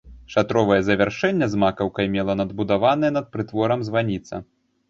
Шатровае 0.35 0.77
завяршэнне 0.87 1.49
з 1.51 1.59
макаўкай 1.63 2.09
мела 2.15 2.39
надбудаваная 2.41 3.15
над 3.19 3.25
прытворам 3.37 3.79
званіца. 3.91 4.43